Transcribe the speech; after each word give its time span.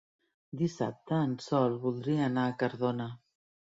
Dissabte 0.61 1.19
en 1.27 1.35
Sol 1.49 1.77
voldria 1.85 2.25
anar 2.31 2.47
a 2.53 2.57
Cardona. 2.65 3.11